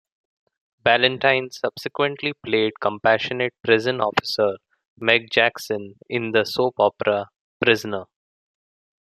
[0.83, 4.57] Ballantyne subsequently played compassionate prison officer,
[4.97, 7.27] Meg Jackson in the soap opera,
[7.63, 8.05] "Prisoner".